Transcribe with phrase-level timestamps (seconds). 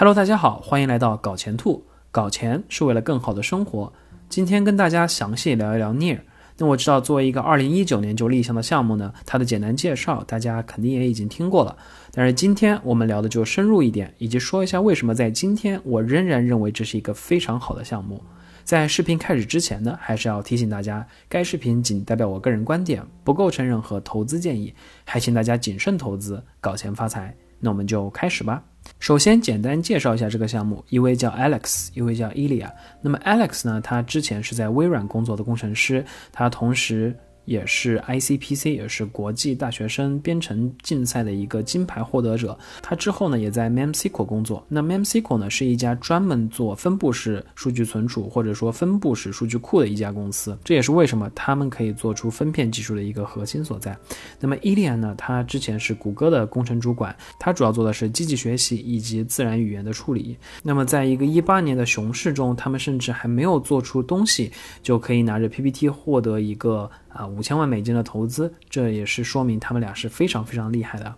[0.00, 1.84] Hello，大家好，欢迎来到搞钱兔。
[2.10, 3.92] 搞钱是为了更好的生活。
[4.30, 6.20] 今天跟大家详细聊一聊 Near。
[6.56, 11.76] 那我知道，作为一个2019年就立项的项目呢，它的简单介绍大家肯定也已经听过了。
[12.12, 18.22] 但是今天我们聊的就深入一点，以及说一下为什么在今天我仍然认为这是一个非常好的项目。
[18.64, 24.72] 在视频开始之前呢，还是要提醒大家，该视频仅代表我个人观点，不构成任何投资建议，
[25.04, 27.36] 还请大家谨慎投资，搞钱发财。
[27.60, 28.62] 那我们就开始吧。
[28.98, 30.84] 首先，简单介绍一下这个项目。
[30.88, 32.70] 一位叫 Alex，一位叫 Elia。
[33.00, 37.14] 那么 Alex 呢，他之前是在微软工作的工程师，他同时。
[37.50, 42.56] 也是 ICPC，也是国际大学生编程竞赛的一个金牌获得者。
[42.80, 44.64] 他之后呢，也在 MemSQL 工作。
[44.68, 50.56] 那 MemSQL 呢，是一家专门做分布式数据存储或者说分布式数据库的一家公司。
[50.62, 53.98] 这也是为什么他们可以做出分片技术的一个核心所在。
[54.38, 60.36] 那么 e l i a n 呢，他之前是谷歌的工程主管，他主要做的是机器学习以及自然语言的处理。
[60.62, 64.52] 那么在一个一八年的熊市中，他们甚至还没有做出东西，
[64.84, 66.88] 就可以拿着 PPT 获得一个。
[67.12, 71.14] 啊，五千万美金的投资，这也是说明他们俩是非常非常厉害的。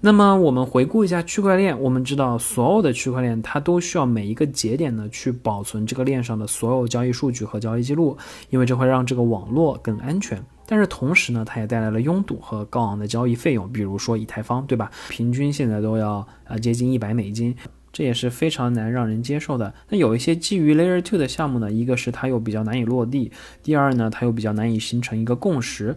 [0.00, 8.16] 那么我们回顾一下区块链，我们知道所有的区块链它都需要每一个节点呢去保存这个链上的所有交易数据和交易记录，
[8.50, 10.42] 因为这会让这个网络更安全。
[10.66, 14.90] 但是同时呢，它也带来了拥堵和高昂的交易费用，比如说以太坊，对吧？
[15.08, 17.54] 平均现在都要啊接近一百美金。
[17.96, 19.72] 这也是非常难让人接受的。
[19.88, 25.96] 那有一些基于 Layer Two 的项目呢，一个是它又比较难以落地，第二呢，它又比较难以形成一个共识，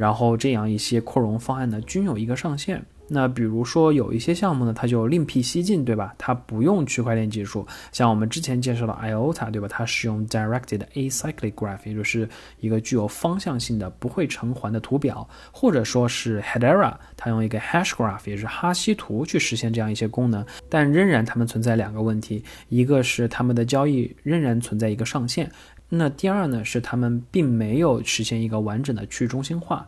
[0.00, 2.82] 然后这样一些扩容方案呢，均有一个上限。
[3.12, 6.14] 那比如说有一些项目呢，它就另辟蹊径，对吧？
[6.16, 9.68] 它不用区块链技术，像我们之前介绍的 IOTA，对吧？
[9.68, 12.26] 它使用 Directed Acyclic Graph，也就是
[12.60, 25.50] 一个具有方向性的、不会成环的图表，或者说是 Hedera，它用一个 Hash Graph，也是哈希图去实现这样一些功能，但仍然它们存在两个问题，一个是它们的交易仍然存在一个上限，
[25.90, 29.86] 那第二呢是他们并没有实现一个完整的去中心化。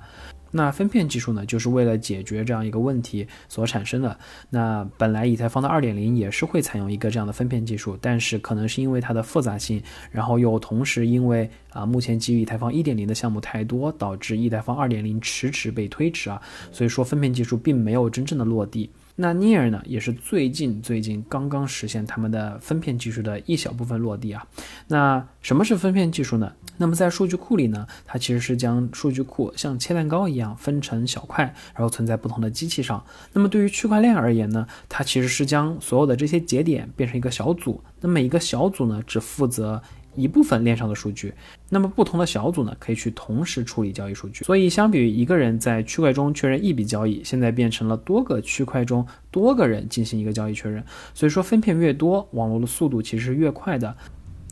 [0.52, 4.16] 那分片技术呢，就是为了解决这样一个问题所产生的。
[4.50, 16.40] 那本来以太坊的二点零也是会采用一个这样的分片技术，但是可能是因为它的复杂性，然后又同时因为啊目前基于以太坊一点零的项目太多，导致以太坊二点零迟迟被推迟啊，
[16.70, 18.90] 所以说分片技术并没有真正的落地。
[19.14, 24.46] 那 Near 呢，也是最近最近刚刚实现他们的分片技术的一小部分落地啊。
[24.88, 26.50] 那什么是分片技术呢？
[26.76, 31.44] 那么在数据库里呢，它其实是将数据库像切蛋糕一样分成小块，
[31.74, 33.04] 然后存在不同的机器上。
[33.32, 39.82] 那么对于区块链而言呢，它其实是将所有的这些节点变成一个小组，那每一个小组呢，只负责。
[40.14, 41.32] 一部分链上的数据，
[41.70, 44.44] 那么不同的小组呢，可以去同时处理交易数据。
[44.44, 50.84] 所以，相比于一个人在区块中确认一笔交易，现在变成了多个区块中多个人进行一个交易确认。
[51.14, 53.96] 所以说，分片越多，网络的速度其实是越快的。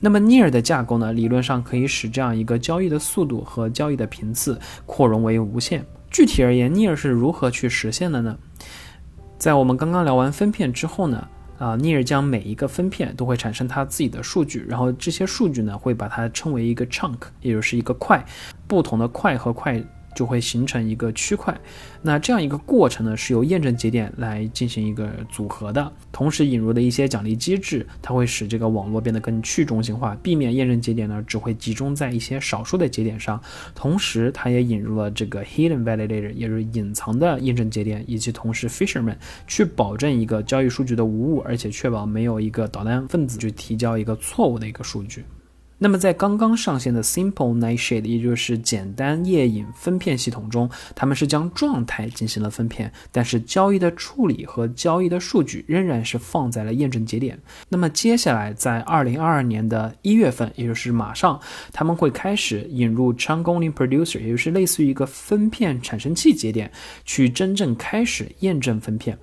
[0.03, 5.85] 那么，Near 的架构呢，理论上可以使这样一个交易的速度和交易的频次扩容为无限。
[6.11, 8.37] 具体而言，Near 是如何去实现的呢？
[9.37, 11.29] 在我们刚刚聊完分片之后呢？
[11.59, 18.25] 啊，Near 将每一个分片都会产生它自己的数据，然后这些数据呢会把它称为一个 chunk，也就是一个块，
[18.67, 19.79] 不同的块和块。
[20.15, 21.57] 就会形成一个区块，
[22.03, 33.41] 那这样一个过程呢，是由验证节点来进行一个组合的，同时引入的一些奖励机制，它会使这个网络变得更去中心化，避免验证节点呢只会集中在一些少数的节点上。
[33.75, 39.17] 同时，它也引入了这个 hidden validator，也就是隐藏的验证节点，以及同时 fisherman
[39.47, 45.25] 去保证一个交易数据的无误，而且确保没有一个捣蛋分子去提交一个错误的一个数据。
[45.83, 57.39] 那么在刚刚上线的 Simple Nightshade，也就是简单夜影分片系统中，他们是将状态进行了分片，但是交易的处理和交易的数据仍然是放在了验证节点。
[57.71, 61.41] 那么接下来在二零二二年的一月份，也就是马上，
[61.73, 66.71] 他们会开始引入 Chunk Only Producer，也就是类似于一个分片产生器节点，
[67.07, 69.19] 去真正开始验证分片。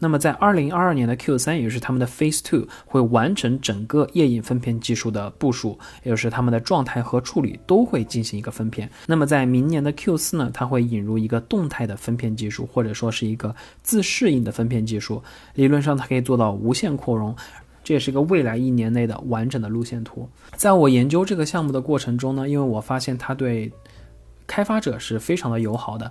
[0.00, 8.90] 那么在二零二二年的 Q 三，也就是他们的 Phase Two，会完成整个夜影分片技术的部署，也就是他们的状态和处理都会进行一个分片。
[9.06, 15.22] 那么在明年的 Q 四呢，它会引入一个动态的分片技术，或者说是一个自适应的分片技术。
[15.54, 17.36] 理论上它可以做到无限扩容，
[17.84, 20.28] 这也是一个未来一年内的完整的路线图。
[20.56, 23.70] 在我研究这个项目的过程中呢，因为我发现它对
[24.46, 26.10] 开发者是非常的友好的，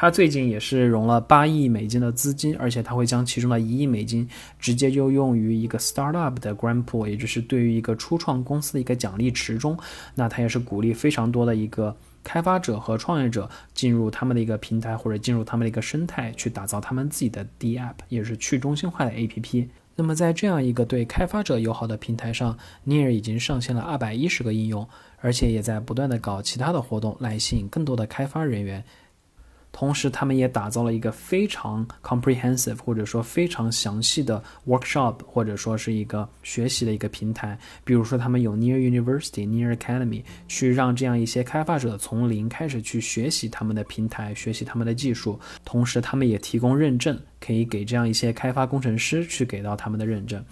[0.00, 4.26] 他最近也是融了八亿美金的资金，而且他会将其中的一亿美金
[4.58, 9.78] 直接就用于一个 startup 的 grant pool，也就是对于一个初创公司的一个奖励池中。
[10.14, 11.94] 那他也是鼓励非常多的一个
[12.24, 19.68] 开发者和创业者进入他们的一个平台或者进入他们的一个生态，去打造他们自己的 D app，也是去中心化的 APP。
[19.96, 22.56] 那么在这样一个对开发者友好的平台上
[22.86, 24.88] ，Near 已经上线了二百一十个应用，
[25.20, 28.82] 而且也在不断的搞其他的活动来吸引更多的开发人员。
[29.72, 37.58] 同时，他们也打造了一个非常 comprehensive 或者说非常详细的 workshop，或者说是一个学习的一个平台。
[37.84, 45.38] 比如说，他们有 Near University、Near Academy，去让这样一些开发者从零开始去学习他们的平台，学习他们的技术。
[45.64, 50.44] 同时，他们也提供认证，可以给这样一些开发工程师去给到他们的认证。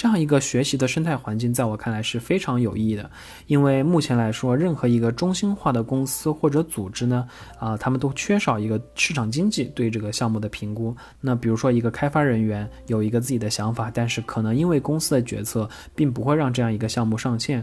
[0.00, 3.10] 这样一个学习的生态环境，在我看来是非常有益的，
[3.48, 10.96] 因为目前来说，任何一个中心化的公司或者组织呢，啊，他们都缺少一个市场经济对这个项目的评估。
[11.20, 17.62] 那比如说，一个开发人员有一个自己的想法，但是可能因为公司的决策，并不会让这样一个项目上线。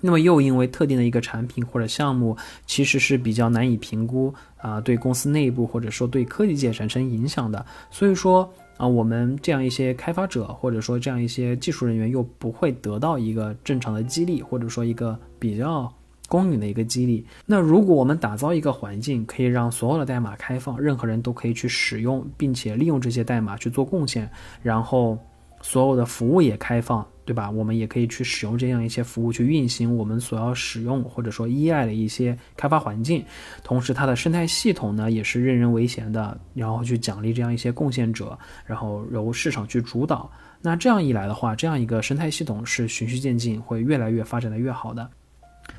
[0.00, 2.36] 那么又因为特定的一个产品或者项目，
[2.66, 7.64] 其实是比较难以评估啊，对公司内部或者说对科技界产生影响的。
[7.92, 8.52] 所以说。
[8.76, 15.90] 啊，我们这样一些开发者，或者说这样一些技术人员，又不会得到一个正常的激励，或者说一个比较
[16.28, 17.24] 公允的一个激励。
[17.46, 24.30] 那如果我们打造一个环境，可以让所有的代码开放，任何人都可以去使用，并且利用这些代码去做贡献，
[24.62, 25.16] 然后
[25.62, 27.06] 所有的服务也开放。
[27.26, 27.50] 对吧？
[27.50, 33.22] 我们也可以去使用这样一些服务去运行我们所要使用或者说依赖的一些开发环境，
[33.62, 40.30] 同时它的生态系统呢也是任人唯贤的，然后去奖励这样一些贡献者，然后由市场去主导。
[40.62, 45.10] 那这样一来的话，这样一个生态系统是循序渐进，会越来越发展的越好的。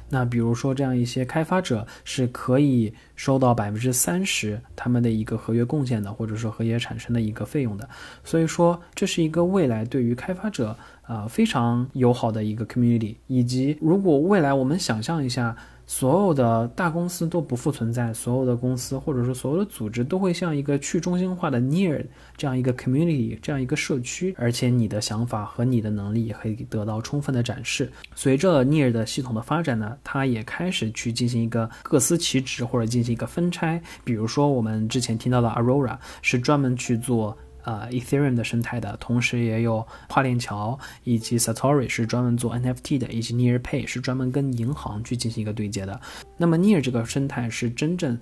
[0.10, 7.90] 那比如说，这样一些开发者是可以收到百分之三十他们的一个合约贡献的，或者说合约产生的一个费用的。
[8.24, 13.16] 所以说，这是一个未来对于开发者啊非常友好的一个 community。
[13.28, 15.56] 以及，如果未来我们想象一下。
[15.90, 22.06] 所有的大公司都不复存在，所有的公司或者说所有的组织都会像一个去中心化的 near
[22.36, 27.90] 这样一个 community 这样一个社区，而且你的想法和你的能力也可以得到充分的展示。
[28.14, 33.82] 随着 near 的系统的发展呢，它也开始去进行一个各司其职或者进行一个分拆。
[34.04, 37.36] 比如说我们之前听到的 Aurora 是专门去做。
[37.68, 46.00] 呃，Ethereum 的生态的同时，也有跨链桥，以及 Satori 是专门做 NFT 的，以及 Nearpay 是专门跟银行去进行一个对接的。
[46.38, 48.18] 那么 Near 这个生态是真正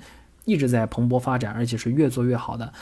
[0.45, 2.73] 一直在蓬勃发展，而且是越做越好的。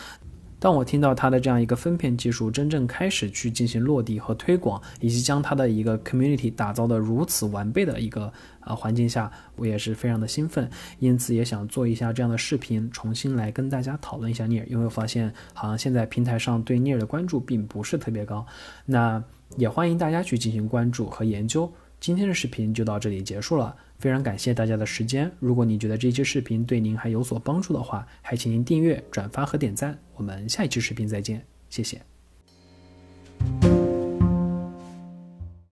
[0.64, 8.32] 当我听到它的这样一个分片技术真正开始去进行落地和推广，以及将它的一个 community 打造的如此完备的一个
[8.62, 10.70] 呃环境下，我也是非常的兴奋，
[11.00, 18.46] 因此也想做一下这样的视频，重新来跟大家讨论一下 Near，因为我发现好像现在平台上对 Near 的关注并不是特别高，
[18.86, 19.22] 那
[19.58, 21.70] 也欢迎大家去进行关注和研究。
[22.04, 23.74] 今天的视频就到这里结束了。
[23.98, 25.32] 非常感谢大家的时间。
[25.40, 29.98] 如果你觉得这期视频对您还有所帮助的话，还请您订阅、转发和点赞。
[30.16, 32.02] 我们下一期视频再见，谢谢。